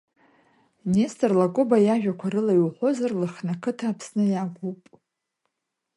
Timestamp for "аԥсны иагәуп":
3.89-4.81